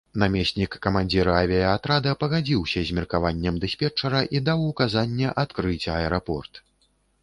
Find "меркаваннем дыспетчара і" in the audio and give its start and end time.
3.01-4.45